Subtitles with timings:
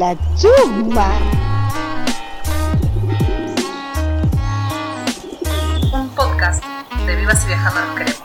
[0.00, 1.10] la chusma.
[5.92, 6.64] Un podcast
[7.06, 8.22] de Vivas y Viajando nos queremos.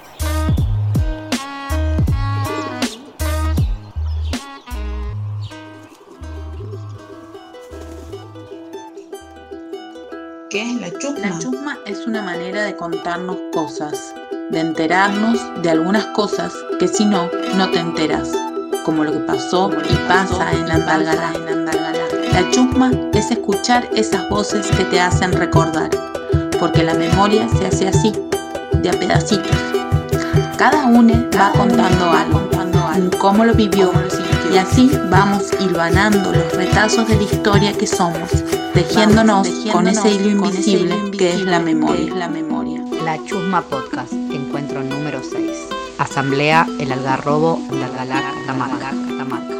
[10.50, 11.20] ¿Qué es la chusma?
[11.20, 14.16] La chusma es una manera de contarnos cosas,
[14.50, 18.32] de enterarnos de algunas cosas que si no, no te enteras,
[18.86, 21.55] como lo que pasó y pasa en Andalgalá.
[22.36, 25.90] La chusma es escuchar esas voces que te hacen recordar,
[26.60, 28.12] porque la memoria se hace así,
[28.74, 29.56] de a pedacitos.
[30.58, 32.42] Cada uno va contando algo,
[33.20, 33.90] cómo lo vivió,
[34.54, 38.30] y así vamos hilvanando los retazos de la historia que somos,
[38.74, 42.14] tejiéndonos con ese hilo invisible que es la memoria.
[43.06, 45.40] La Chusma Podcast, encuentro número 6.
[46.00, 49.55] Asamblea El Algarrobo, Algalá, Catamarca.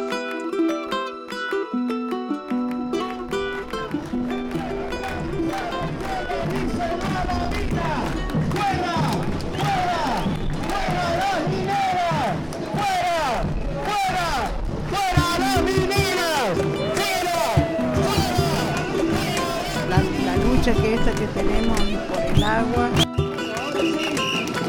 [21.16, 22.90] Que tenemos por el agua.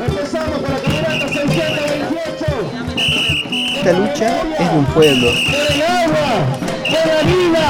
[0.07, 2.45] Empezamos con la caminata 628.
[3.77, 5.27] Esta lucha es de un pueblo.
[5.27, 6.45] Por el agua,
[6.85, 7.67] por la vida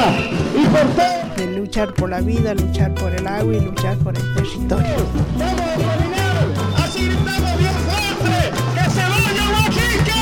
[0.55, 1.17] y por todo.
[1.37, 4.95] de luchar por la vida, luchar por el agua y luchar por el territorio.
[5.37, 6.45] Vamos a caminar.
[6.77, 8.51] Así gritamos bien fuerte.
[8.75, 10.21] ¡Que se vaya Huachica!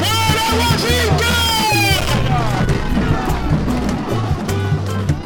[0.00, 1.32] ¡Fuera Huachica!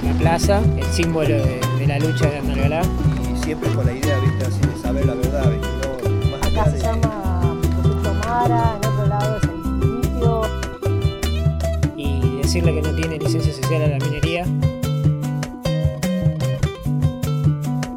[0.04, 2.82] la plaza, el símbolo de la lucha de Andalgalá.
[3.30, 6.70] Y siempre con la idea, viste, así de saber la verdad, viste, no más Acá
[6.70, 6.78] de...
[6.78, 9.52] se llama José Mara, en otro lado es el
[11.96, 14.46] y decirle que no tiene licencia social a la minería.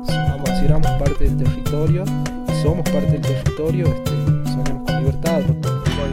[0.07, 2.03] vamos a decir, éramos parte del territorio.
[2.49, 4.11] Y somos parte del territorio, este,
[4.51, 5.41] soñamos con libertad.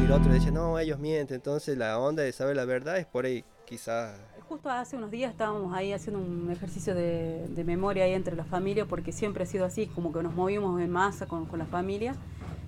[0.00, 3.06] Y el otro dice, no, ellos mienten, entonces la onda de saber la verdad es
[3.06, 4.12] por ahí, quizás...
[4.52, 8.84] Justo hace unos días estábamos ahí haciendo un ejercicio de, memoria ahí entre la familia,
[8.84, 12.14] porque siempre ha sido así, como que nos movimos en masa con, con la familia.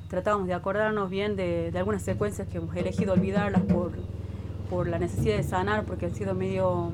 [0.08, 3.92] Tratábamos de acordarnos bien de, de algunas secuencias que hemos elegido olvidarlas por,
[4.70, 6.90] por la necesidad de sanar, porque han sido medio,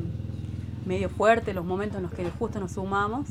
[0.85, 3.29] medio fuertes los momentos en los que justo nos sumamos.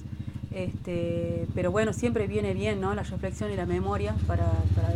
[0.52, 2.96] Este, pero bueno, siempre viene bien ¿no?
[2.96, 4.94] la reflexión y la memoria para, para,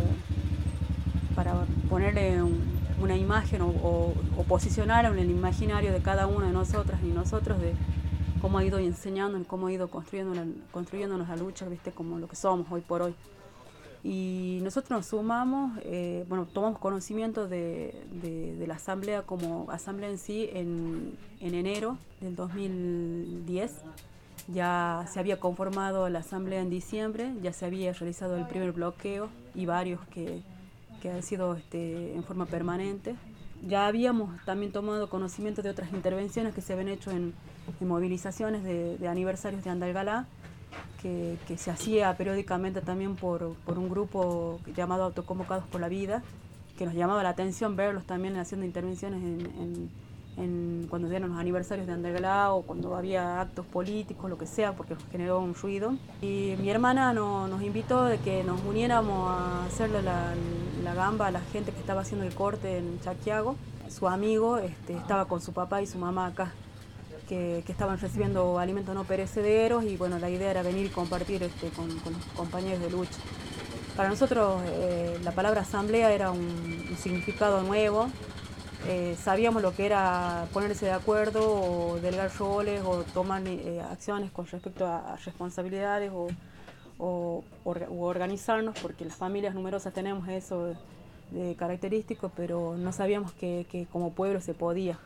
[1.35, 6.45] para ponerle un- una imagen o, o- o posicionar en el imaginario de cada uno
[6.45, 7.73] de nosotras y nosotros de
[8.41, 12.27] cómo ha ido enseñando, cómo ha ido construyendo la- construyéndonos la lucha, viste, como lo
[12.27, 13.13] que somos hoy por hoy.
[14.05, 20.09] Y nosotros nos sumamos, eh, bueno, tomamos conocimiento de, de- de la asamblea como asamblea
[20.09, 23.71] en sí en, en enero del 2010.
[24.49, 29.29] Ya se había conformado la asamblea en diciembre, ya se había realizado el primer bloqueo
[29.55, 30.41] y varios que,
[31.03, 33.15] que han sido este, en forma permanente.
[33.67, 37.33] Ya habíamos también tomado conocimiento de otras intervenciones que se habían hecho en,
[37.81, 40.27] en movilizaciones de, de aniversarios de Andalgalá,
[41.01, 46.23] que, que se hacía periódicamente también por, por un grupo llamado Autoconvocados por la Vida,
[46.77, 49.89] que nos llamaba la atención verlos también haciendo intervenciones en, en-
[50.37, 54.73] en cuando eran los aniversarios de Andalgalá o cuando había actos políticos, lo que sea,
[54.73, 55.93] porque generó un ruido.
[56.21, 60.33] Y mi hermana no- nos invitó de que nos uniéramos a hacerle la,
[60.83, 63.55] la gamba a la gente que estaba haciendo el corte en Chaquiago.
[63.89, 66.51] Su amigo este, estaba con su papá y su mamá acá
[67.29, 71.43] que, que estaban recibiendo alimentos no perecederos y bueno, la idea era venir y compartir
[71.43, 73.19] este, con, con los compañeros de lucha.
[73.95, 76.39] Para nosotros eh, la palabra asamblea era un,
[76.89, 78.07] un significado nuevo,
[78.87, 84.29] Eh, sabíamos lo que era ponerse de acuerdo o delegar roles o tomar eh, acciones
[84.31, 86.29] con respecto a, responsabilidades o,
[87.65, 90.73] organizarnos, porque las familias numerosas tenemos eso
[91.31, 94.99] de característico, pero no sabíamos que como pueblo se podía.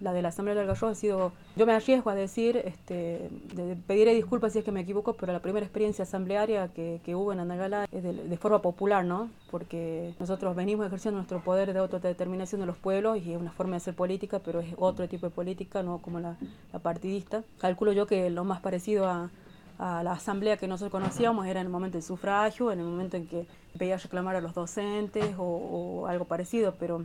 [0.00, 3.76] La de la Asamblea del Algarrobo ha sido, yo me arriesgo a decir, este, de-
[3.86, 7.32] pediré disculpas si es que me equivoco, pero la primera experiencia asamblearia que, que hubo
[7.32, 9.30] en Andalgalá es de, de forma popular, ¿no?
[9.50, 13.72] Porque nosotros venimos ejerciendo nuestro poder de autodeterminación de los pueblos y es una forma
[13.72, 16.36] de hacer política, pero es otro tipo de política, no como la,
[16.72, 17.44] la partidista.
[17.58, 19.30] Calculo yo que lo más parecido a,
[19.78, 23.16] a la asamblea que nosotros conocíamos era en el momento del sufragio, en el momento
[23.16, 27.04] en que veía reclamar a los docentes o, o algo parecido, pero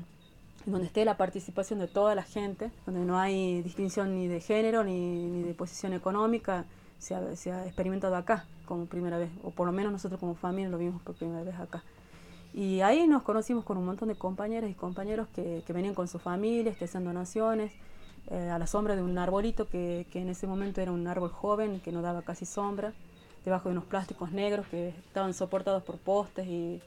[0.71, 4.83] donde esté la participación de toda la gente, donde no hay distinción ni de género
[4.83, 6.65] ni, ni de posición económica,
[6.97, 10.35] se ha, se ha experimentado acá como primera vez, o por lo menos nosotros como
[10.35, 11.83] familia lo vimos por primera vez acá.
[12.53, 16.07] Y ahí nos conocimos con un montón de compañeras y compañeros que, que venían con
[16.07, 17.71] sus familias, que hacían donaciones.
[18.31, 21.31] eh, a la sombra de un arbolito que, que en ese momento era un árbol
[21.31, 22.93] joven que no daba casi sombra,
[23.45, 26.81] debajo de unos plásticos negros que estaban soportados por postes y,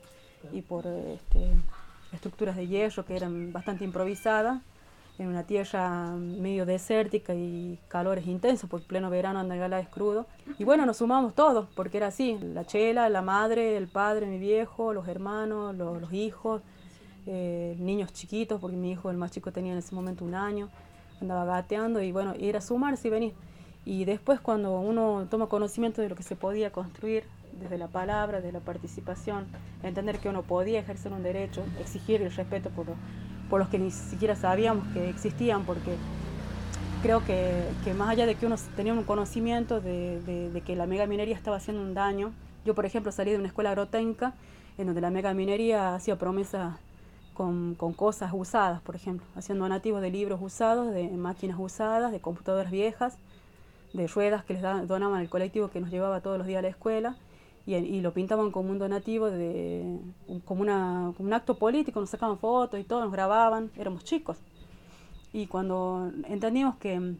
[0.52, 1.54] y por este,
[2.12, 4.60] estructuras de hierro que eran bastante improvisadas,
[5.18, 10.26] en una tierra medio desértica y calores intensos, porque pleno verano Andalgalá es crudo.
[10.58, 14.38] Y bueno, nos sumamos todos, porque era así, la chela, la madre, el padre, mi
[14.38, 16.62] viejo, los hermanos, los, hijos,
[17.26, 20.70] eh, niños chiquitos, porque mi hijo, el más chico, tenía en ese momento un año,
[21.20, 23.34] andaba gateando y bueno, era sumarse y venir.
[23.84, 27.24] Y después cuando uno toma conocimiento de lo que se podía construir
[27.60, 29.46] desde la palabra, de la participación,
[29.82, 32.86] entender que uno podía ejercer un derecho, exigir el respeto por,
[33.58, 35.96] los que ni siquiera sabíamos que existían, porque
[37.02, 37.64] creo que,
[37.96, 41.82] más allá de que uno tenía un conocimiento de, que la mega minería estaba haciendo
[41.82, 42.32] un daño,
[42.64, 44.34] yo por ejemplo salí de una escuela agrotécnica
[44.78, 46.76] en donde la mega minería hacía promesas
[47.34, 52.20] con, con, cosas usadas, por ejemplo, haciendo donativos de libros usados, de máquinas usadas, de
[52.20, 53.18] computadoras viejas,
[53.92, 56.68] de ruedas que les donaban al colectivo que nos llevaba todos los días a la
[56.68, 57.16] escuela
[57.66, 59.98] y, lo pintaban como un donativo, de,
[60.44, 64.38] como, una, como un acto político, nos sacaban fotos y todo, nos grababan, éramos chicos.
[65.32, 67.18] Y cuando entendimos que, en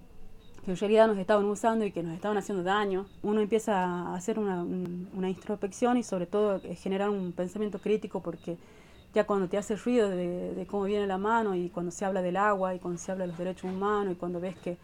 [0.65, 4.63] realidad nos estaban usando y que nos estaban haciendo daño, uno empieza a hacer una,
[4.63, 8.59] una introspección y sobre todo generar un pensamiento crítico porque
[9.15, 12.37] ya cuando te hace ruido de, cómo viene la mano y cuando se habla del
[12.37, 14.77] agua y cuando se habla de los derechos humanos y cuando ves que,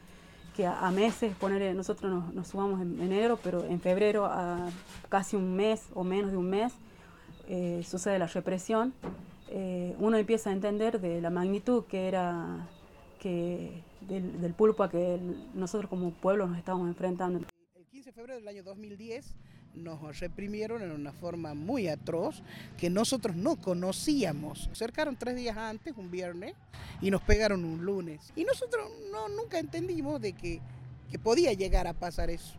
[0.58, 4.68] que a, a, meses, poner, nosotros nos, nos, sumamos en enero, pero en febrero a
[5.08, 6.72] casi un mes o menos de un mes
[7.48, 8.92] eh, sucede la represión,
[9.50, 12.66] eh, uno empieza a entender de la magnitud que era
[13.20, 17.38] que del, del pulpo a que el, nosotros como pueblo nos estábamos enfrentando.
[17.76, 19.36] El 15 de febrero del año 2010
[19.78, 22.42] nos reprimieron en una forma muy atroz
[22.76, 24.68] que nosotros no conocíamos.
[24.72, 26.54] Cercaron tres días antes, un viernes,
[27.00, 28.32] y nos pegaron un lunes.
[28.36, 30.60] Y nosotros no, nunca entendimos de que,
[31.10, 32.54] que podía llegar a pasar eso.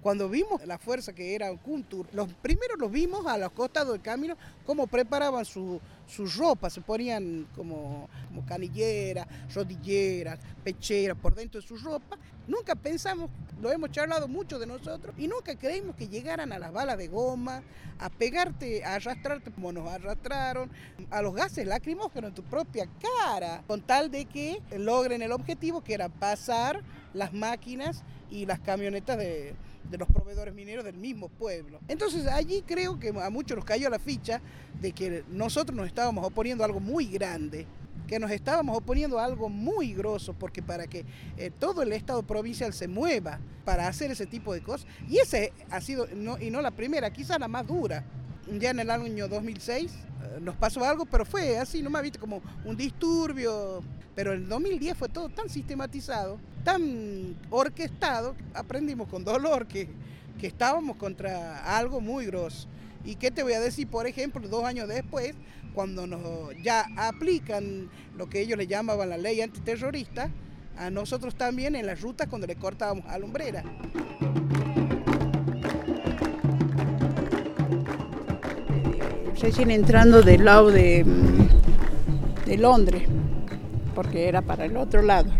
[0.00, 4.00] Cuando vimos la fuerza que era Kuntur, los primeros los vimos a los costados del
[4.00, 11.60] camino, cómo preparaban su, su ropa, se ponían como, como canilleras, rodilleras, pecheras por dentro
[11.60, 12.16] de su ropa.
[12.48, 13.30] Nunca pensamos,
[13.60, 17.06] lo hemos charlado mucho de nosotros, y nunca creímos que llegaran a las balas de
[17.06, 17.62] goma,
[17.98, 20.70] a pegarte, a arrastrarte como nos arrastraron,
[21.10, 22.88] a los gases lacrimógenos en tu propia
[23.26, 28.60] cara, con tal de que logren el objetivo que era pasar las máquinas y las
[28.60, 29.54] camionetas de,
[29.90, 31.80] los proveedores mineros del mismo pueblo.
[31.88, 34.40] Entonces allí creo que a muchos nos cayó la ficha
[34.80, 37.66] de que nosotros nos estábamos oponiendo a algo muy grande,
[38.08, 41.04] que nos estábamos oponiendo a algo muy grosso, porque para que
[41.36, 45.52] eh, todo el Estado provincial se mueva para hacer ese tipo de cosas, y ese
[45.70, 46.08] ha sido,
[46.40, 48.04] y no la primera, quizás la más dura,
[48.58, 52.18] ya en el año 2006 eh, nos pasó algo, pero fue así, no me viste
[52.18, 53.82] como un disturbio,
[54.14, 59.88] pero en el 2010 fue todo tan sistematizado, tan orquestado, aprendimos con dolor que,
[60.40, 62.68] que estábamos contra algo muy grosso.
[63.04, 63.86] ¿Y qué te voy a decir?
[63.86, 65.34] Por ejemplo, dos años después,
[65.78, 66.20] cuando nos
[66.60, 70.28] ya aplican lo que ellos le llamaban la ley antiterrorista,
[70.76, 73.62] a nosotros también en las rutas cuando le cortábamos a lumbrera.
[79.40, 81.06] Recién entrando del lado de,
[82.44, 83.04] de Londres,
[83.94, 85.30] porque era para el otro lado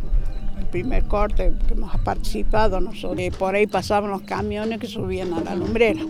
[0.71, 3.37] primer corte que hemos participado nosotros.
[3.37, 6.03] Por ahí pasaban los camiones que subían a la lumbrera.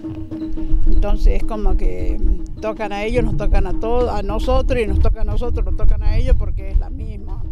[0.87, 2.19] Entonces es como que
[2.61, 5.77] tocan a ellos, nos tocan a todos, a nosotros y nos tocan a nosotros, nos
[5.77, 7.43] tocan a ellos porque es la misma.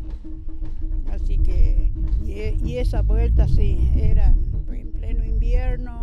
[1.13, 1.91] Así que,
[2.25, 4.35] y, y esa vuelta sí, era
[4.73, 6.01] en pleno invierno.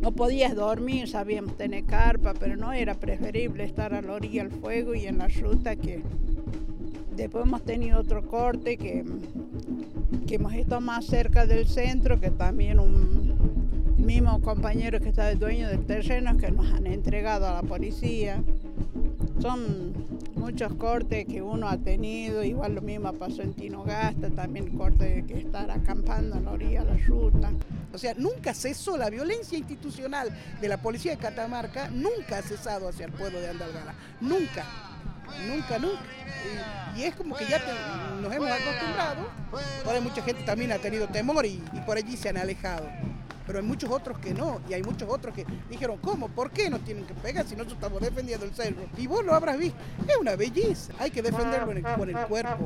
[0.00, 4.52] No podías dormir, sabíamos tener carpa, pero no era preferible estar a la orilla del
[4.52, 6.02] fuego y en la ruta que
[7.14, 9.04] después hemos tenido otro corte que
[10.28, 13.17] que hemos estado más cerca del centro, que también un
[13.98, 18.42] mismo compañero que está el dueño del terreno que nos han entregado a la policía.
[19.40, 19.92] Son
[20.34, 25.26] muchos cortes que uno ha tenido, igual lo mismo pasó en Tinogasta, también corte de
[25.26, 27.50] que estar acampando en la orilla de la ruta.
[27.92, 32.88] O sea, nunca cesó la violencia institucional de la policía de Catamarca, nunca ha cesado
[32.88, 34.64] hacia el pueblo de Andalgala, nunca,
[35.48, 36.00] nunca, nunca.
[36.96, 37.60] Y, es como que ya
[38.20, 39.28] nos hemos acostumbrado,
[39.86, 42.88] ahí mucha gente también ha tenido temor y por allí se han alejado
[43.48, 46.28] pero hay muchos otros que no, y hay muchos otros que dijeron, ¿cómo?
[46.28, 48.82] ¿Por qué nos tienen que pegar si nosotros estamos defendiendo el cerro?
[48.98, 52.58] Y vos lo habrás visto, es una belleza, hay que defenderlo con el cuerpo.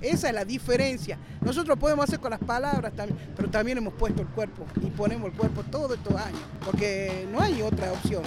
[0.00, 1.16] Esa es la diferencia.
[1.40, 5.30] Nosotros podemos hacer con las palabras también, pero también hemos puesto el cuerpo y ponemos
[5.30, 8.24] el cuerpo todos estos años, porque no hay otra opción.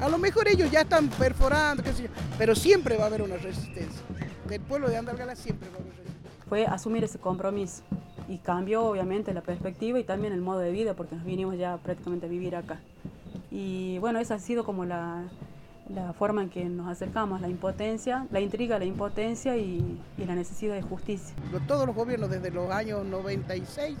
[0.00, 3.22] A lo mejor ellos ya están perforando, qué sé yo, pero siempre va a haber
[3.22, 4.02] una resistencia.
[4.48, 6.30] Del pueblo de Andalgala siempre va a haber resistencia.
[6.48, 7.84] Fue asumir ese compromiso
[8.28, 11.76] y cambió obviamente la perspectiva y también el modo de vida porque nos vinimos ya
[11.78, 12.80] prácticamente a vivir acá.
[13.50, 15.24] Y bueno, esa ha sido como la,
[15.88, 20.34] la forma en que nos acercamos, la impotencia, la intriga, la impotencia y, y, la
[20.34, 21.34] necesidad de justicia.
[21.66, 23.96] Todos los gobiernos desde los años 96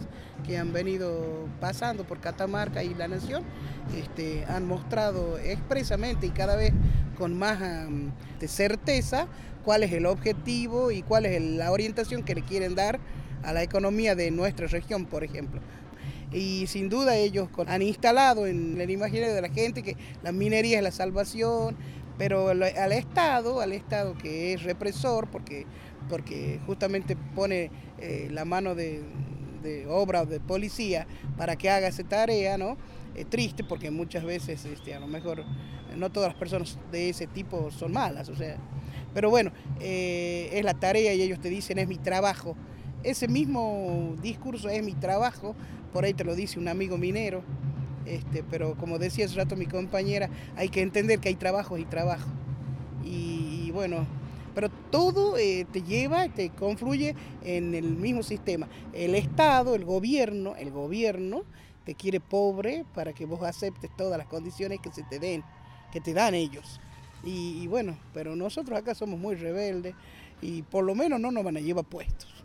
[0.46, 3.44] que han venido pasando por Catamarca y la Nación
[3.94, 6.72] este, han mostrado expresamente y cada vez
[7.18, 9.26] con más um, de certeza
[9.64, 12.98] cuál es el objetivo y cuál es la orientación que le quieren dar
[13.44, 15.60] a la economía de nuestra región, por ejemplo.
[16.32, 20.78] Y sin duda ellos han instalado en el imaginario de la gente que la minería
[20.78, 21.76] es la salvación,
[22.18, 25.66] pero al Estado, al Estado que es represor, porque,
[26.08, 29.02] porque justamente pone eh, la mano de,
[29.62, 32.76] de obra o de policía para que haga esa tarea, ¿no?
[33.14, 35.44] Es triste porque muchas veces este, a lo mejor
[35.96, 38.58] no todas las personas de ese tipo son malas, o sea,
[39.12, 42.56] pero bueno, eh, es la tarea y ellos te dicen es mi trabajo.
[43.04, 45.54] Ese mismo discurso es mi trabajo,
[45.92, 47.42] por ahí te lo dice un amigo minero,
[48.06, 51.84] este, pero como decía hace rato mi compañera, hay que entender que hay trabajo y
[51.84, 52.30] trabajo.
[53.04, 54.06] Y, y bueno,
[54.54, 58.68] pero todo eh, te lleva, te confluye en el mismo sistema.
[58.92, 61.42] El Estado, el gobierno, el gobierno
[61.84, 65.42] te quiere pobre para que vos aceptes todas las condiciones que se te den,
[65.92, 66.80] que te dan ellos.
[67.22, 69.94] Y, y, bueno, pero nosotros acá somos muy rebeldes
[70.40, 72.43] y por lo menos no nos van a llevar puestos.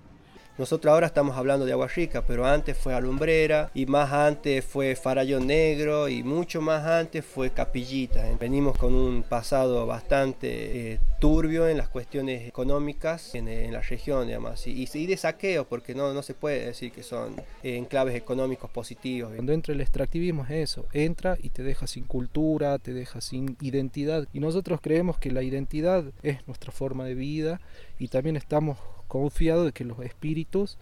[0.59, 4.97] Nosotros ahora estamos hablando de Agua Rica, pero antes fue Alumbrera y más antes fue
[4.97, 8.25] Farallón Negro y mucho más antes fue Capillita.
[8.37, 14.27] Venimos con un pasado bastante eh, turbio en las cuestiones económicas en, en la región,
[14.27, 18.15] digamos, y, y, de saqueo, porque no, no se puede decir que son eh, enclaves
[18.15, 19.31] económicos positivos.
[19.33, 23.55] Cuando entra el extractivismo es eso, entra y te deja sin cultura, te deja sin
[23.61, 24.27] identidad.
[24.33, 27.61] Y nosotros creemos que la identidad es nuestra forma de vida
[27.97, 28.77] y también estamos
[29.09, 30.77] confiado de que los espíritus,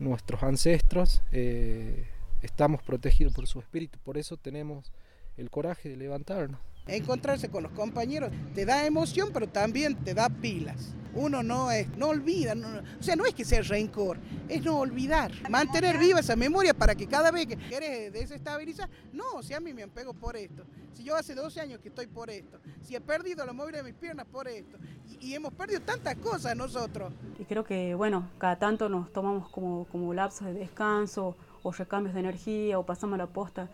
[0.00, 2.08] nuestros ancestros, eh,
[2.42, 4.00] estamos protegidos por su espíritu.
[4.02, 4.90] Por eso tenemos
[5.36, 6.60] el coraje de levantarnos.
[6.88, 10.94] Encontrarse con los compañeros te da emoción, pero también te da pilas.
[11.14, 14.18] Uno no es, no olvida, no, o sea, no es que sea rencor,
[14.48, 19.42] es no olvidar, mantener viva esa memoria para que cada vez que quieres desestabilizar, no,
[19.42, 22.30] si a mí me apego por esto, si yo hace 12 años que estoy por
[22.30, 24.78] esto, si he perdido la movilidad de mis piernas por esto,
[25.08, 27.12] y, y, hemos perdido tantas cosas nosotros.
[27.38, 32.14] Y creo que, bueno, cada tanto nos tomamos como, como lapsos de descanso o recambios
[32.14, 33.70] de energía o pasamos la posta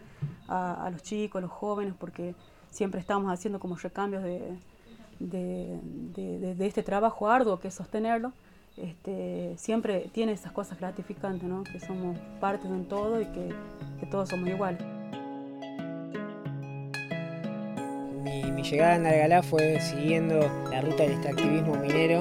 [0.47, 2.35] a, a los chicos, a los jóvenes, porque
[2.75, 4.41] siempre estamos haciendo como recambios de,
[5.21, 5.79] de,
[6.55, 8.33] de, este trabajo arduo que es sostenerlo,
[8.77, 11.63] este, siempre tiene esas cosas gratificantes, ¿no?
[11.63, 13.55] que somos parte de un todo y que,
[14.11, 14.83] todos somos iguales.
[18.23, 20.41] Mi, mi, llegada a Nargalá fue siguiendo
[20.71, 22.21] la ruta del extractivismo minero.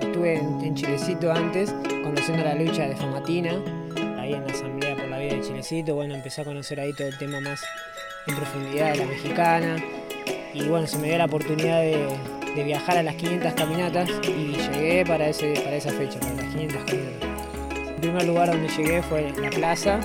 [0.00, 3.52] Estuve en, en Chilecito antes, conociendo la lucha de Famatina,
[4.18, 5.96] ahí en la Asamblea por la Vida de Chilecito.
[5.96, 7.64] Bueno, empecé a conocer ahí todo el tema más
[8.26, 9.76] en profundidad de la mexicana.
[10.52, 12.08] Y bueno, se me dio la oportunidad de,
[12.64, 16.84] viajar a las 500 caminatas y llegué para, ese, para esa fecha, para las 500
[16.84, 17.28] caminatas.
[17.88, 20.00] El primer lugar donde llegué fue la plaza,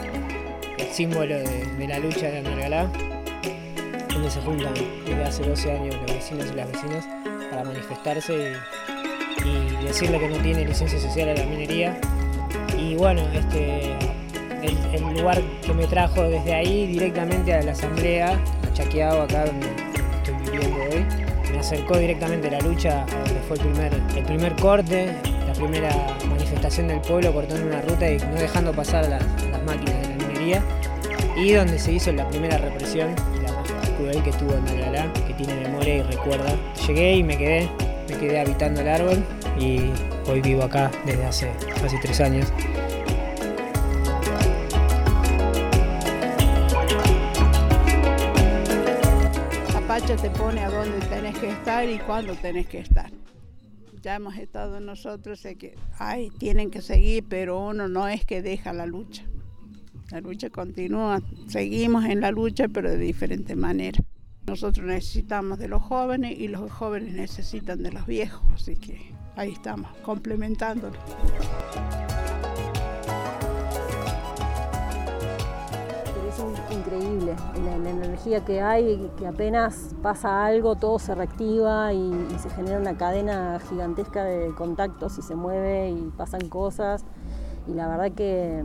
[0.78, 2.90] el símbolo de, la lucha de Anargalá,
[4.12, 4.74] donde se juntan
[5.06, 7.08] desde hace 12 años los vecinos y las vecinas
[7.52, 8.54] para manifestarse
[9.46, 12.00] y, y decirle que no tiene licencia social a la minería.
[12.78, 13.96] Y bueno, este,
[14.64, 19.68] el, lugar que me trajo desde ahí directamente a la asamblea, a Chaqueado, acá donde,
[20.24, 24.56] estoy viviendo hoy me acercó directamente a la lucha, donde fue el primer, el primer
[24.56, 25.16] corte,
[25.48, 29.24] la primera manifestación del pueblo cortando una ruta y no dejando pasar las,
[29.66, 30.64] máquinas de la minería,
[31.36, 35.34] y donde se hizo la primera represión, la más cruel que tuvo en Nagalá, que
[35.34, 36.56] tiene memoria y recuerda.
[36.88, 37.70] Llegué y me quedé,
[38.08, 39.24] me quedé habitando el árbol
[39.60, 39.92] y
[40.30, 41.52] hoy vivo acá desde hace
[41.82, 42.52] casi tres años.
[50.10, 53.12] Te pone a dónde tenés que estar y cuándo tenés que estar.
[54.02, 58.42] Ya hemos estado nosotros, sé que ay, tienen que seguir, pero uno no es que
[58.42, 59.24] deja la lucha.
[60.10, 64.04] La lucha continúa, seguimos en la lucha, pero de diferente manera.
[64.48, 69.52] Nosotros necesitamos de los jóvenes y los jóvenes necesitan de los viejos, así que ahí
[69.52, 70.98] estamos, complementándolo.
[76.90, 82.50] Increíble la, energía que hay, que apenas pasa algo, todo se reactiva y, y, se
[82.50, 87.06] genera una cadena gigantesca de contactos y se mueve y pasan cosas.
[87.68, 88.64] Y la verdad que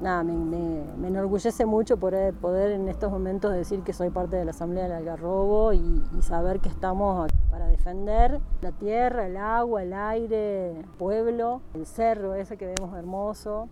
[0.00, 4.36] nada, me, me, me enorgullece mucho poder, poder, en estos momentos decir que soy parte
[4.36, 9.36] de la Asamblea del Algarrobo y, y saber que estamos para defender la tierra, el
[9.36, 13.68] agua, el aire, el pueblo, el cerro ese que vemos hermoso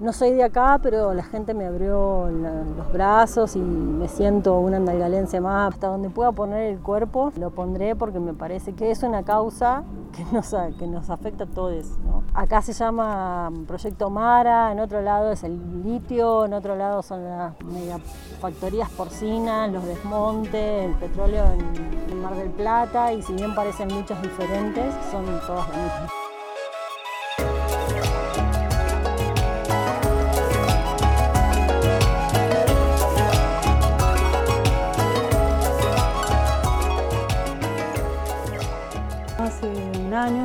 [0.00, 4.78] No soy de acá, pero la gente me abrió los brazos y me siento una
[4.78, 5.74] andalgalense más.
[5.74, 9.84] Hasta donde pueda poner el cuerpo, lo pondré porque me parece que es una causa
[10.16, 11.98] que nos, afecta a todos.
[12.32, 17.22] Acá se llama Proyecto Mara, en otro lado es el litio, en otro lado son
[17.22, 23.54] las megafactorías porcinas, los desmontes, el petróleo en, en Mar del Plata y si bien
[23.54, 26.19] parecen muchas diferentes, son todas las mismas.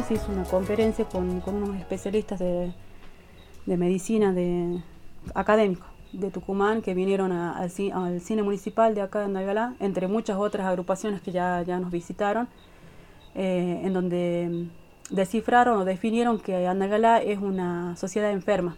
[0.07, 2.71] Se hizo una conferencia con, con unos especialistas de,
[3.65, 4.81] de medicina de,
[5.33, 10.07] académicos de Tucumán que vinieron a- al, al cine municipal de acá de Andalgalá, entre
[10.07, 12.47] muchas otras agrupaciones que ya, ya nos visitaron,
[13.33, 14.67] eh, en donde
[15.09, 18.77] descifraron o definieron que Andalgalá es una sociedad enferma.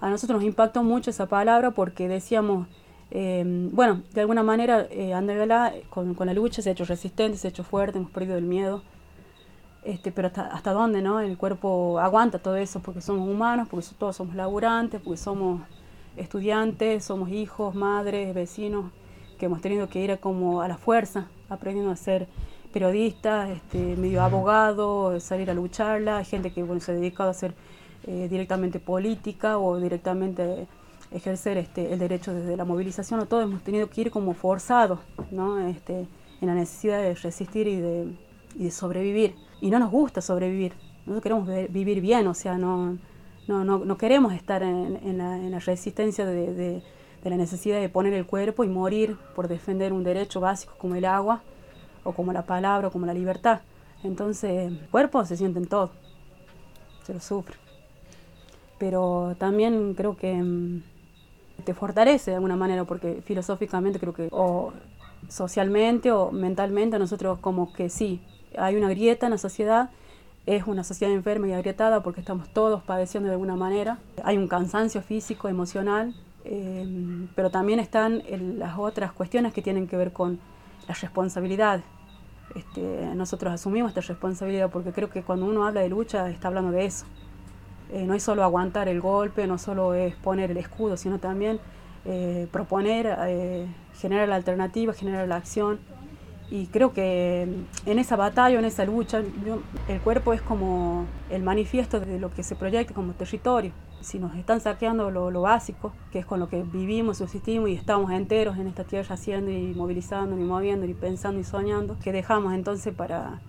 [0.00, 2.68] A nosotros nos impactó mucho esa palabra porque decíamos,
[3.10, 7.36] eh, bueno, de alguna manera eh, Andalgalá con, con la lucha se ha hecho resistente,
[7.36, 8.82] se ha hecho fuerte, hemos perdido el miedo,
[9.82, 11.20] este, pero hasta, hasta dónde, ¿no?
[11.20, 15.62] El cuerpo aguanta todo eso porque somos humanos, porque todos somos laburantes, porque somos
[16.16, 18.92] estudiantes, somos hijos, madres, vecinos,
[19.38, 22.28] que hemos tenido que ir a como a la fuerza, aprendiendo a ser
[22.72, 27.54] periodistas, este, medio abogados, salir a lucharla, gente que bueno, se ha dedicado a hacer
[28.06, 30.66] eh, directamente política o directamente
[31.10, 35.00] ejercer este, el derecho desde la movilización, o todos hemos tenido que ir como forzados,
[35.30, 35.58] ¿no?
[35.66, 36.06] Este,
[36.40, 38.06] en la necesidad de resistir y de,
[38.54, 39.34] y de sobrevivir.
[39.60, 40.72] Y no nos gusta sobrevivir,
[41.06, 42.96] nosotros queremos ve- vivir bien, o sea, no,
[43.46, 46.82] no, no, no queremos estar en, en la, en la resistencia de, de-
[47.22, 50.94] de la necesidad de poner el cuerpo y morir por defender un derecho básico como
[50.94, 51.42] el agua,
[52.02, 53.60] o como la palabra, o como la libertad.
[54.02, 55.90] Entonces, el cuerpo se siente en todo,
[57.04, 57.56] se lo sufre.
[58.78, 60.82] Pero también creo que mm,
[61.64, 64.72] te fortalece de alguna manera, porque filosóficamente creo que, o
[65.28, 68.20] socialmente o mentalmente, nosotros como que sí,
[68.56, 69.90] hay una grieta en la sociedad,
[70.46, 74.48] es una sociedad enferma y agrietada porque estamos todos padeciendo de alguna manera, hay un
[74.48, 76.86] cansancio físico, emocional, eh,
[77.34, 80.38] pero también están el- las otras cuestiones que tienen que ver con
[80.88, 81.84] las responsabilidades.
[82.54, 86.72] Este, nosotros asumimos esta responsabilidad porque creo que cuando uno habla de lucha está hablando
[86.72, 87.04] de eso.
[87.92, 91.60] Eh, no es solo aguantar el golpe, no solo es poner el escudo, sino también
[92.06, 93.66] eh, proponer, eh,
[94.00, 95.78] generar la alternativa, generar la acción.
[96.50, 97.42] Y creo que
[97.86, 102.30] en esa batalla, en esa lucha, yo- el cuerpo es como el manifiesto de lo
[102.30, 103.70] que se proyecta como territorio.
[104.00, 107.74] Si nos están saqueando lo, lo básico, que es con lo que vivimos, subsistimos y
[107.74, 112.10] estamos enteros en esta tierra haciendo y movilizando y moviendo y pensando y soñando, que
[112.10, 113.40] dejamos entonces para,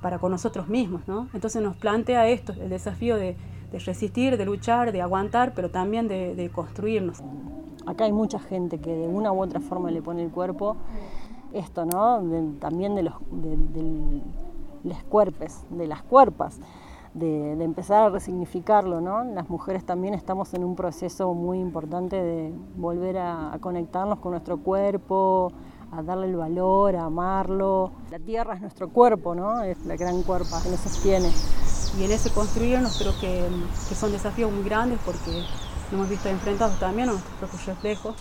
[0.00, 1.28] para con nosotros mismos, ¿no?
[1.34, 3.36] Entonces nos plantea esto, el desafío de,
[3.70, 7.18] de resistir, de luchar, de aguantar, pero también de, de construirnos.
[7.86, 10.76] Acá hay mucha gente que de una u otra forma le pone el cuerpo
[11.52, 12.22] esto, ¿no?
[12.22, 14.22] De- también de los de, del-
[14.84, 16.60] les cuerpes, de las cuerpas,
[17.14, 19.24] de, de empezar a resignificarlo, ¿no?
[19.24, 24.32] Las mujeres también estamos en un proceso muy importante de volver a, a conectarnos con
[24.32, 25.52] nuestro cuerpo,
[25.90, 27.90] a darle el valor, a amarlo.
[28.10, 29.62] La tierra es nuestro cuerpo, ¿no?
[29.62, 31.28] Es la gran cuerpa que nos sostiene.
[31.98, 33.48] Y en ese construirnos creo que,
[33.88, 38.14] que son desafíos muy grandes porque nos hemos visto enfrentados también a nuestros propios reflejos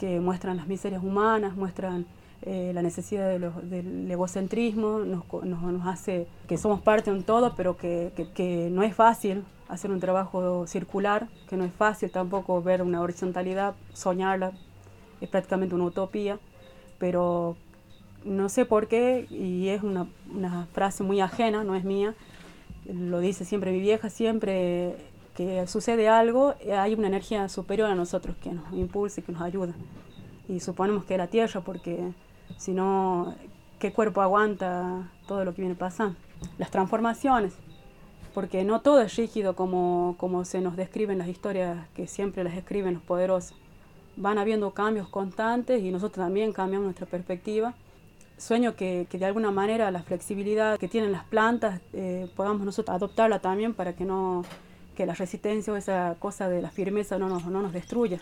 [0.00, 2.06] que muestran las miserias humanas, muestran
[2.46, 7.22] eh, la necesidad de del egocentrismo, nos, nos- nos hace que somos parte de un
[7.24, 11.72] todo, pero que, que- que no es fácil hacer un trabajo circular, que no es
[11.72, 14.52] fácil tampoco ver una horizontalidad, soñarla,
[15.20, 16.38] es prácticamente una utopía,
[16.98, 17.56] pero
[18.24, 22.14] no sé por qué, y es una, una frase muy ajena, no es mía,
[22.86, 24.96] lo dice siempre mi vieja, siempre
[25.34, 29.42] que sucede algo, hay una energía superior a nosotros que nos impulsa y que nos
[29.42, 29.72] ayuda.
[30.48, 32.12] Y suponemos que la tierra, porque
[32.56, 33.34] si no,
[33.78, 36.16] ¿qué cuerpo aguanta todo lo que viene pasando?
[36.58, 37.54] Las transformaciones,
[38.34, 42.54] porque no todo es rígido como, como se nos describen las historias que siempre las
[42.54, 43.56] escriben los poderosos.
[44.16, 47.74] Van habiendo cambios constantes y nosotros también cambiamos nuestra perspectiva
[48.36, 52.94] sueño que, que de alguna manera la flexibilidad que tienen las plantas eh, podamos nosotros
[52.94, 54.44] adoptarla también para que no
[54.96, 58.20] que la resistencia o esa cosa de la firmeza no nos, no nos destruya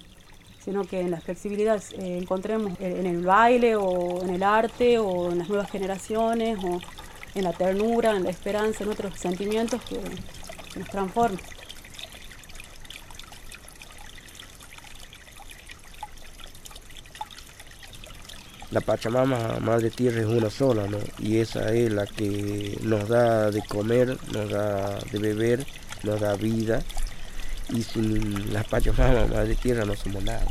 [0.64, 4.98] sino que en la flexibilidad eh, encontremos en, en el baile o en el arte
[4.98, 6.80] o en las nuevas generaciones o
[7.34, 9.96] en la ternura, en la esperanza, en otros sentimientos que,
[10.72, 11.40] que nos transformen.
[18.70, 20.96] La Pachamama, Madre Tierra, es una sola, ¿no?
[21.18, 25.66] Y esa es la que nos da de comer, nos da de beber,
[26.04, 26.82] nos da vida
[27.72, 30.44] Y sin las Pachamamas, Madre Tierra, no somos nada.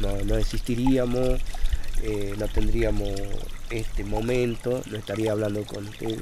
[0.00, 1.40] No, no existiríamos,
[2.02, 3.08] eh, no tendríamos
[3.70, 6.18] este momento, no estaría hablando con usted,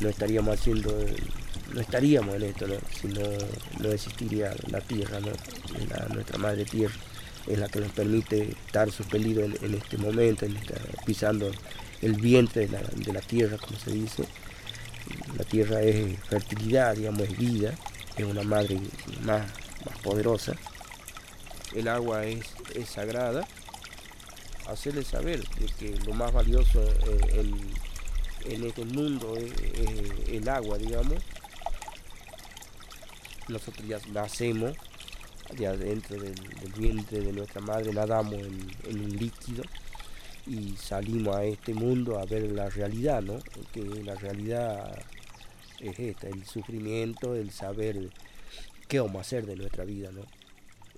[0.00, 0.94] no estaríamos haciendo,
[1.72, 2.74] no estaríamos en esto, ¿no?
[3.00, 3.20] si no,
[3.80, 5.18] no existiría la tierra.
[5.20, 6.94] La- nuestra madre tierra
[7.48, 10.46] es la que nos permite estar suspendido en, en este momento,
[11.04, 11.50] pisando
[12.00, 14.24] el vientre de la, de la tierra, como se dice.
[15.36, 17.74] La tierra es fertilidad, digamos, es vida,
[18.16, 18.78] es una madre
[19.24, 19.42] más
[20.04, 20.54] poderosa.
[21.74, 23.46] El agua es, es sagrada.
[24.68, 29.52] Hacerle saber de que lo más valioso eh, en, en este mundo es,
[30.28, 31.18] el agua, digamos.
[33.48, 34.76] Nosotros ya nacemos
[35.58, 39.62] ya dentro del, del vientre de nuestra madre, nadamos en, en un líquido
[40.46, 43.38] y salimos a este mundo a ver la realidad, ¿no?
[43.72, 45.02] Que la realidad
[45.80, 48.10] es esta, el sufrimiento, el saber
[48.86, 50.22] qué vamos a hacer de nuestra vida, ¿no?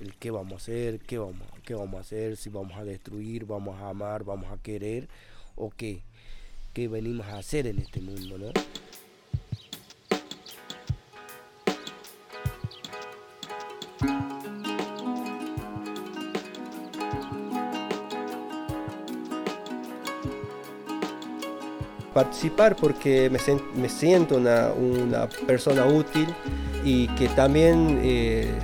[0.01, 3.47] El qué vamos a hacer, qué vamos, qué vamos a hacer, si vamos a destruir,
[3.47, 5.09] vamos a amar, vamos a querer,
[5.55, 6.03] o qué,
[6.75, 8.53] qué venimos a hacer en este mundo, ¿no?
[22.17, 23.39] Participar porque me,
[23.79, 26.27] me siento una, persona útil
[26.83, 28.59] y que también eh,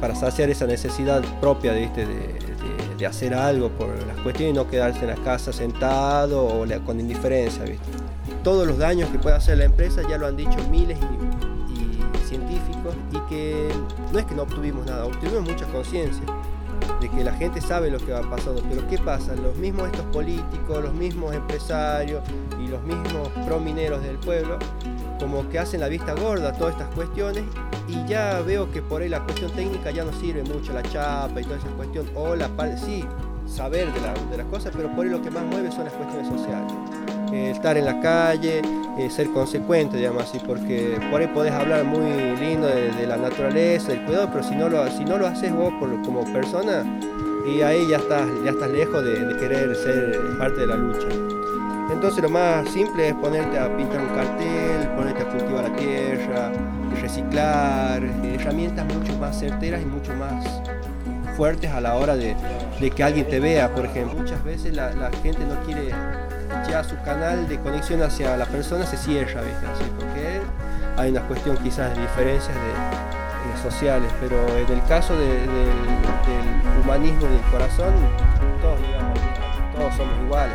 [0.00, 1.72] para saciar esa necesidad propia.
[1.72, 2.42] De, de-
[3.04, 7.64] hacer algo por las cuestiones y no quedarse en la casa sentado o con indiferencia.
[7.64, 7.84] ¿viste?
[8.44, 10.96] Todos los daños que puede hacer la empresa ya lo han dicho miles
[11.68, 13.68] y, y científicos y que
[14.12, 16.22] no es que no obtuvimos nada, obtuvimos mucha conciencia
[17.02, 19.34] de que la gente sabe lo que va pasando, pero ¿qué pasa?
[19.34, 22.22] Los mismos estos políticos, los mismos empresarios
[22.62, 24.56] y los mismos promineros del pueblo,
[25.18, 27.42] como que hacen la vista gorda a todas estas cuestiones
[27.88, 31.40] y ya veo que por ahí la cuestión técnica ya no sirve mucho, la chapa
[31.40, 33.04] y toda esa cuestión, o la parte, sí,
[33.46, 35.92] saber de, la- de las cosas, pero por ahí lo que más mueve son las
[35.94, 36.72] cuestiones sociales.
[37.32, 38.60] Eh, estar en la calle,
[38.98, 43.88] eh, ser consecuente, digamos así, porque por ahí podés hablar muy lindo de, la naturaleza,
[43.88, 45.72] del cuidado, pero si no lo, si no lo haces vos
[46.04, 46.84] como persona,
[47.46, 51.08] y ahí ya estás, ya estás lejos de, de querer ser parte de la lucha.
[51.90, 56.52] Entonces lo más simple es ponerte a pintar un cartel, ponerte a cultivar la tierra,
[57.00, 60.44] reciclar, eh, herramientas mucho más certeras y mucho más
[61.34, 62.36] fuertes a la hora de,
[62.94, 64.18] que alguien te vea, por ejemplo.
[64.18, 65.92] Muchas veces la gente no quiere,
[66.68, 69.66] ya su canal de conexión hacia la persona se cierra, ¿viste?
[69.66, 70.40] Así, porque
[70.96, 76.82] hay una cuestión quizás de diferencias de, eh, sociales, pero en el caso de- del-
[76.84, 77.92] humanismo y del corazón,
[78.60, 79.18] todos, digamos,
[79.76, 80.54] todos somos iguales.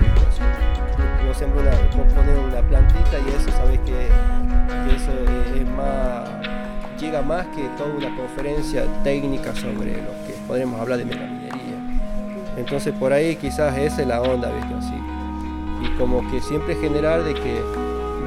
[1.20, 1.72] como siempre una,
[2.16, 4.08] poner una plantita y eso sabes que,
[4.96, 6.30] eso es, es más
[7.00, 11.78] llega más que toda una conferencia técnica sobre lo que podremos hablar de megaminería.
[12.58, 14.74] Entonces por ahí quizás esa es la onda, ¿viste?
[14.74, 14.97] Así.
[15.82, 17.62] Y como que siempre generar de que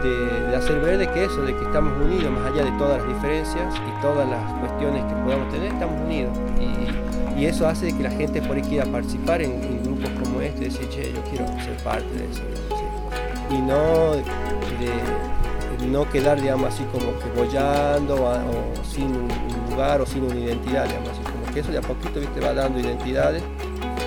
[0.03, 3.09] de, hacer ver de que eso, de que estamos unidos más allá de todas las
[3.09, 6.37] diferencias y todas las cuestiones que podamos tener, estamos unidos.
[6.59, 10.65] Y, y eso hace que la gente por ahí quiera participar en, grupos como este,
[10.65, 12.43] decir, che, yo quiero ser parte de eso.
[12.69, 13.55] ¿sí?
[13.55, 20.01] Y no de, no quedar, digamos, así como que bollando o, sin un un lugar
[20.01, 22.79] o sin una identidad, digamos, así como que eso de a poquito, viste, va dando
[22.79, 23.43] identidades.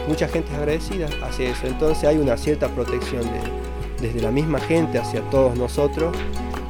[0.07, 4.59] Mucha gente es agradecida hacia eso, entonces hay una cierta protección de- desde la misma
[4.59, 6.15] gente hacia todos nosotros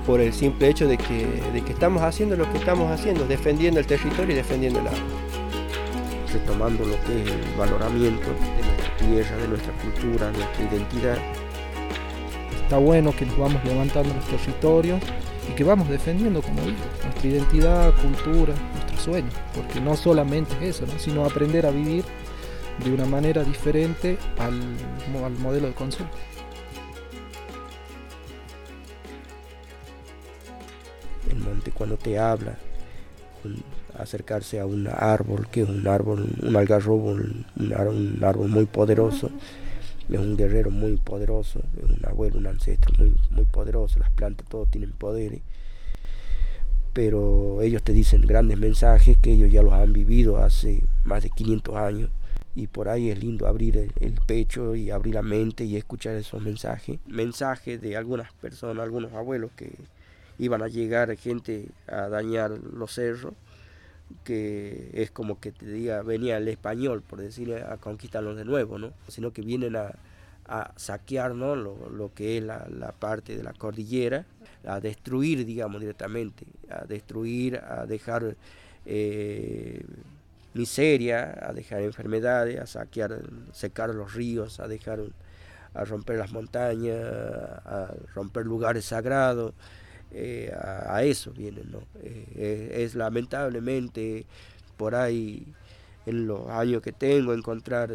[0.06, 3.80] por el simple hecho de que, de que estamos haciendo lo que estamos haciendo, defendiendo
[3.80, 5.00] el territorio y defendiendo el agua.
[6.34, 11.18] retomando lo que es el valoramiento de nuestra tierra, de nuestra cultura, nuestra identidad.
[12.64, 15.00] Está bueno que nos vamos levantando los territorios
[15.48, 20.78] y que vamos defendiendo, como digo, nuestra identidad, cultura, nuestros sueños, porque no solamente es
[20.78, 20.98] eso, ¿no?
[20.98, 22.04] sino aprender a vivir
[22.84, 24.60] de una manera diferente al,
[25.24, 26.10] al modelo de consumo.
[31.30, 32.58] El monte cuando te habla,
[33.98, 38.50] acercarse a un árbol, que es un árbol, un algarrobo, un, un ar- un árbol
[38.50, 39.30] muy poderoso,
[40.10, 44.48] es un guerrero muy poderoso, es un abuelo, un ancestro muy, muy poderoso, las plantas
[44.50, 45.42] todos tienen poderes,
[46.94, 51.30] pero ellos te dicen grandes mensajes que ellos ya los han vivido hace más de
[51.30, 52.10] 500 años
[52.56, 56.42] y por ahí es lindo abrir el, pecho y abrir la mente y escuchar esos
[56.42, 59.72] mensajes, mensajes de algunas personas, algunos abuelos que
[60.38, 63.34] iban a llegar gente a dañar los cerros,
[64.24, 68.78] que es como que te diga, venía el español, por decir, a conquistarlos de nuevo,
[68.78, 68.94] ¿no?
[69.08, 69.94] Sino que vienen a,
[70.76, 71.56] saquear ¿no?
[71.56, 74.26] lo, lo que es la, la parte de la cordillera,
[74.66, 78.36] a destruir, digamos, directamente, a destruir, a dejar
[78.86, 79.84] eh,
[80.54, 85.02] miseria, a dejar enfermedades, a saquear, secar los ríos, a dejar
[85.74, 89.54] a romper las montañas, a romper lugares sagrados,
[90.12, 91.80] eh, a, eso viene, ¿no?
[92.04, 94.26] Eh, es lamentablemente
[94.78, 95.48] por ahí
[96.06, 97.90] en los años que tengo encontrar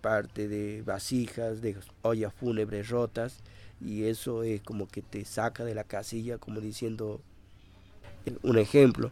[0.00, 3.40] parte de vasijas, de ollas fúnebres rotas
[3.80, 7.20] y eso es como que te saca de la casilla como diciendo
[8.42, 9.10] un ejemplo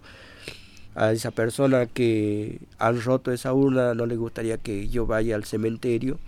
[0.95, 5.45] a esa persona que han roto esa urna no le gustaría que yo vaya al
[5.45, 6.19] cementerio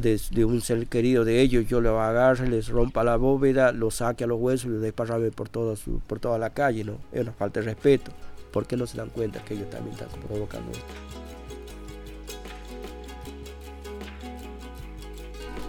[0.00, 4.24] de, un ser querido de ellos yo lo agarre, les rompa la bóveda, lo saque
[4.24, 6.98] a los huesos y lo desparrame por toda, su, por toda la calle, ¿no?
[7.12, 8.10] Es una falta de respeto.
[8.52, 10.84] ¿Por qué no se dan cuenta que ellos también están provocando esto?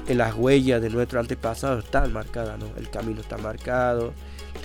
[0.08, 2.67] En las huellas de nuestros antepasados están marcadas, ¿no?
[2.78, 4.13] El camino está marcado,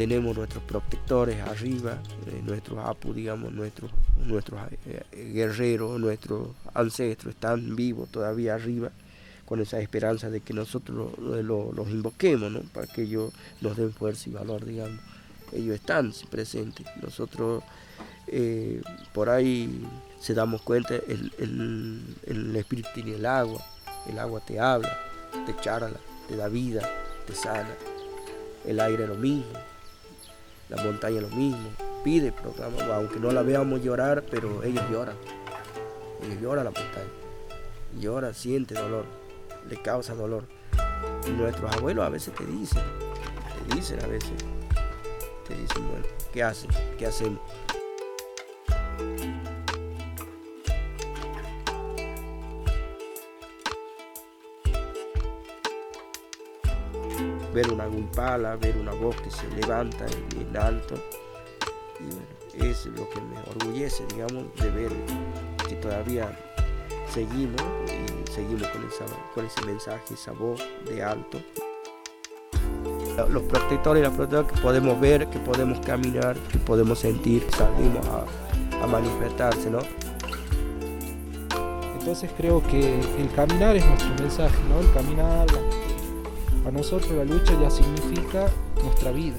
[0.01, 3.91] tenemos nuestros protectores arriba, eh, nuestros apus, digamos, nuestros,
[4.25, 8.93] nuestros eh, guerreros, nuestros ancestros están vivos todavía arriba
[9.45, 12.61] con esa esperanza de que nosotros los invoquemos, ¿no?
[12.73, 14.99] para que ellos nos den fuerza y valor, digamos.
[15.53, 16.87] Ellos están presentes.
[17.03, 17.63] Nosotros
[18.27, 18.81] eh,
[19.13, 19.85] por ahí
[20.19, 21.31] se damos cuenta, el,
[22.27, 23.63] el, espíritu tiene el agua,
[24.09, 24.99] el agua te habla,
[25.45, 26.89] te charla, te da vida,
[27.27, 27.75] te sana.
[28.65, 29.53] El aire lo mismo,
[30.71, 31.69] la montaña lo mismo.
[32.03, 35.17] Pide, proclama, aunque no la veamos llorar, pero ellos lloran.
[36.23, 37.11] Ellos lloran la montaña.
[38.01, 39.05] Llora, siente dolor
[39.69, 40.45] le causa dolor.
[41.27, 42.83] Y nuestros abuelos a veces te dicen,
[43.69, 44.33] te dicen a veces,
[45.47, 46.71] te dicen, bueno, ¿qué hacen?
[46.99, 47.41] ¿Qué hacemos?
[57.53, 60.07] Ver una guipala, ver una voz que se levanta
[60.39, 60.95] en, alto.
[62.55, 64.93] Es lo que me orgullece, digamos, de ver
[65.69, 66.31] que todavía
[67.13, 68.69] seguimos y seguimos
[69.35, 71.41] con ese mensaje, esa voz de alto.
[73.29, 78.07] Los protectores y las protectoras que podemos ver, que podemos caminar, que podemos sentir, salimos
[78.07, 78.25] a,
[78.83, 79.81] a manifestarse, ¿no?
[81.99, 84.81] Entonces creo que el caminar es nuestro mensaje, ¿no?
[84.81, 85.47] El caminar,
[86.71, 88.47] para nosotros la lucha ya significa
[88.85, 89.37] nuestra vida.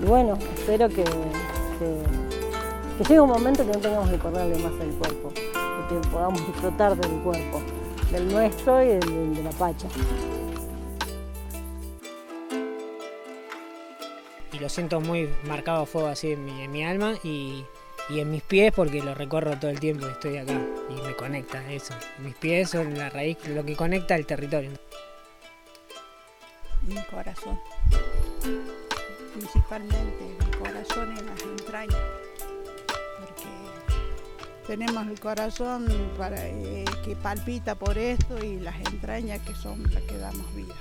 [0.00, 1.04] Y bueno, espero que
[2.98, 6.96] que llegue un momento que no tengamos que correrle más al cuerpo, que podamos disfrutar
[6.96, 7.60] del cuerpo,
[8.10, 9.88] del nuestro y del, de la pacha.
[14.52, 17.64] Y lo siento muy marcado a fuego así en mi, alma y,
[18.10, 21.94] en mis pies porque lo recorro todo el tiempo, estoy acá y me conecta eso.
[22.18, 24.70] Mis pies son la raíz, lo que conecta el territorio.
[26.82, 27.58] Mi corazón,
[29.34, 32.00] principalmente mi corazón en las entrañas
[34.66, 35.86] tenemos el corazón
[36.16, 40.74] para, eh, que palpita por esto y las entrañas que son las que damos vida.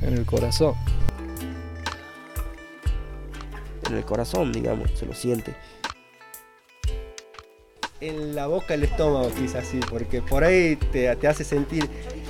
[0.00, 0.74] En el corazón.
[3.88, 5.54] En el corazón, digamos, se lo siente.
[8.00, 11.88] En la boca, el estómago, quizás así, porque por ahí te, hace sentir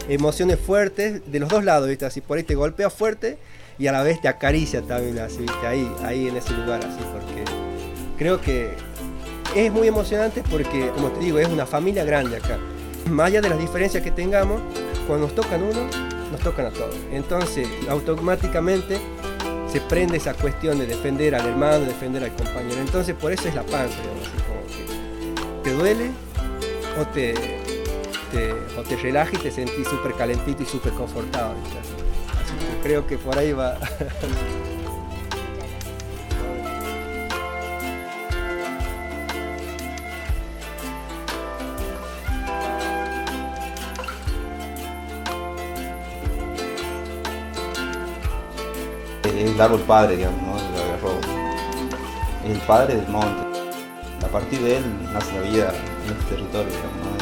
[0.09, 2.07] emociones fuertes de los dos lados, ¿viste?
[2.07, 3.39] Así por ahí te golpea fuerte
[3.79, 5.67] y a la vez te acaricia también, así, ¿viste?
[5.67, 7.45] Ahí, ahí en ese lugar, así, porque
[8.17, 8.75] creo que
[9.57, 12.59] es muy emocionante porque, como te digo, es una familia grande acá.
[13.11, 14.61] Más allá de las diferencias que tengamos,
[15.07, 15.89] cuando nos tocan uno,
[16.31, 16.95] nos tocan a todos.
[17.13, 18.99] Entonces, automáticamente
[19.77, 22.81] se prende esa cuestión de defender al hermano, defender al compañero.
[22.81, 23.99] Entonces, por eso es la panza,
[25.63, 26.13] te duele
[26.99, 27.35] o te,
[28.79, 31.53] o te relaja y te sentís súper calentito y súper confortado.
[32.83, 33.77] creo que por ahí va.
[49.57, 50.55] el árbol padre, digamos, ¿no?
[50.85, 51.19] algarrobo.
[52.45, 53.59] Es el padre del monte.
[54.23, 55.73] A partir de él nace la vida
[56.05, 57.16] en este territorio, digamos, ¿no?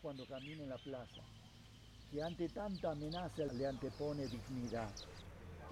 [0.00, 1.22] Cuando camine en la plaza,
[2.10, 4.90] que ante tanta amenaza le antepone dignidad.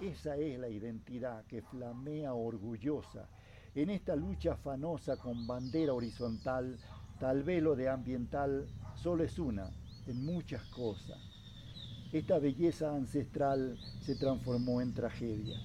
[0.01, 3.27] Esa es la identidad que flamea orgullosa
[3.75, 6.77] en esta lucha afanosa con bandera horizontal.
[7.19, 8.65] Tal vez lo de ambiental
[8.95, 9.69] solo es una
[10.07, 11.17] en muchas cosas.
[12.13, 15.59] Esta belleza ancestral se transformó en tragedia.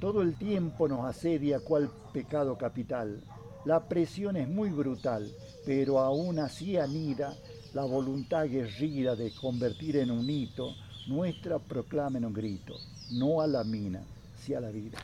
[0.00, 3.22] Todo el tiempo nos asedia cual pecado capital.
[3.64, 5.30] La presión es muy brutal,
[5.64, 7.36] pero aún así anida
[7.74, 10.74] la voluntad guerrida de convertir en un hito
[11.06, 12.74] nuestra proclama en un grito,
[13.12, 14.02] no a la mina,
[14.38, 14.98] sí a la vida.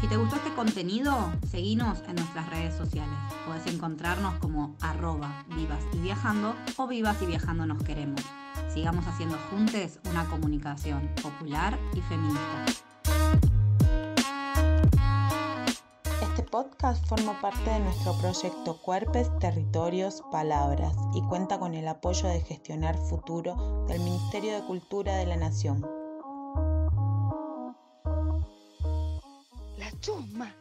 [0.00, 3.16] Si te gustó este contenido, seguinos en nuestras redes sociales.
[3.46, 8.22] Podés encontrarnos como arroba vivas y viajando o vivas y viajando nos queremos.
[8.72, 12.89] Sigamos haciendo juntos una comunicación popular y feminista.
[16.50, 22.40] Podcast forma parte de nuestro proyecto Cuerpes, Territorios, Palabras y cuenta con el apoyo de
[22.40, 25.86] Gestionar Futuro del Ministerio de Cultura de la Nación.
[29.78, 30.59] La chusma.